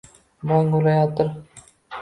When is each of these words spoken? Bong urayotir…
Bong 0.51 0.73
urayotir… 0.79 1.33